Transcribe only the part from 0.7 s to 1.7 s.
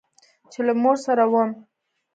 مور سره وم.